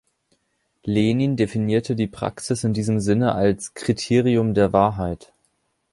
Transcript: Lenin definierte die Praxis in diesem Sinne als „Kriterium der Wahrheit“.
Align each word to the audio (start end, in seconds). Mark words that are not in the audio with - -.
Lenin 0.83 1.35
definierte 1.35 1.95
die 1.95 2.07
Praxis 2.07 2.63
in 2.63 2.73
diesem 2.73 2.99
Sinne 2.99 3.35
als 3.35 3.75
„Kriterium 3.75 4.55
der 4.55 4.73
Wahrheit“. 4.73 5.31